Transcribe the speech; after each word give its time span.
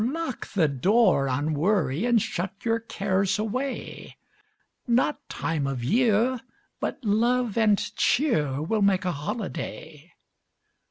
lock 0.03 0.47
the 0.53 0.67
door 0.67 1.29
on 1.29 1.53
worry 1.53 2.05
And 2.07 2.19
shut 2.19 2.65
your 2.65 2.79
cares 2.79 3.37
away, 3.37 4.17
Not 4.87 5.29
time 5.29 5.67
of 5.67 5.83
year, 5.83 6.41
but 6.79 7.03
love 7.05 7.55
and 7.55 7.77
cheer, 7.95 8.59
Will 8.63 8.81
make 8.81 9.05
a 9.05 9.11
holiday. 9.11 10.11